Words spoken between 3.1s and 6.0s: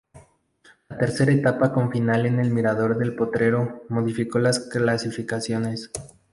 Potrero, modificó las clasificaciones.